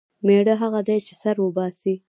مېړه 0.25 0.55
هغه 0.61 0.79
دی 0.87 0.97
چې 1.07 1.13
سر 1.21 1.35
وباسي. 1.41 1.93